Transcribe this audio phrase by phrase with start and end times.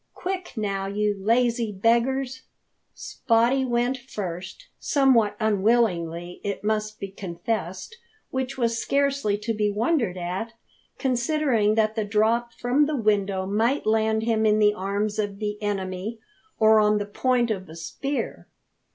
[0.15, 2.41] Quick now, you lazy beggars!"
[2.95, 7.97] Spottie went first somewhat unwillingly, it must be confessed,
[8.31, 10.53] which was scarcely to be wondered at,
[10.97, 15.61] considering that the drop from the window might land him in the arms of the
[15.61, 16.17] enemy,
[16.57, 18.47] or on the point of a spear.